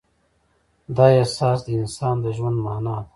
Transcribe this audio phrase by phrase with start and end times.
[0.95, 3.05] دا احساس د انسان د ژوند معنی ده.